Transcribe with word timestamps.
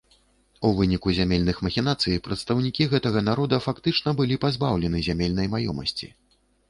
У 0.67 0.69
выніку 0.77 1.11
зямельных 1.17 1.59
махінацый 1.67 2.17
прадстаўнікі 2.27 2.87
гэтага 2.93 3.19
народа 3.29 3.59
фактычна 3.67 4.15
былі 4.23 4.41
пазбаўлены 4.47 5.05
зямельнай 5.11 5.47
маёмасці. 5.57 6.07